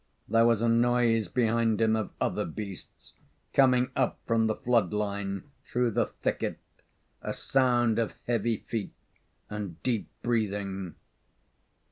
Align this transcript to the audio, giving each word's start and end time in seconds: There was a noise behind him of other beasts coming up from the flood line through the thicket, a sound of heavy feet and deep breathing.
There 0.27 0.47
was 0.47 0.63
a 0.63 0.67
noise 0.67 1.27
behind 1.27 1.79
him 1.79 1.95
of 1.95 2.09
other 2.19 2.43
beasts 2.43 3.13
coming 3.53 3.91
up 3.95 4.17
from 4.25 4.47
the 4.47 4.55
flood 4.55 4.91
line 4.93 5.51
through 5.63 5.91
the 5.91 6.07
thicket, 6.07 6.57
a 7.21 7.33
sound 7.33 7.99
of 7.99 8.15
heavy 8.25 8.57
feet 8.57 8.93
and 9.47 9.79
deep 9.83 10.09
breathing. 10.23 10.95